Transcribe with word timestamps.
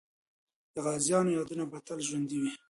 د 0.73 0.75
غازیانو 0.85 1.35
یادونه 1.37 1.63
به 1.71 1.77
تل 1.87 1.99
ژوندۍ 2.07 2.37
وي. 2.41 2.51